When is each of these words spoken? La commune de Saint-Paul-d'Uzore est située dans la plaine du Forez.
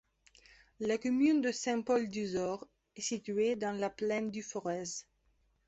La 0.79 0.97
commune 0.97 1.41
de 1.43 1.51
Saint-Paul-d'Uzore 1.51 2.67
est 2.95 3.01
située 3.01 3.55
dans 3.55 3.73
la 3.73 3.91
plaine 3.91 4.31
du 4.31 4.41
Forez. 4.41 5.05